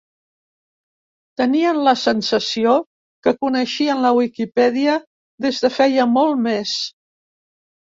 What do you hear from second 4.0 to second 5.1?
la Wikipedia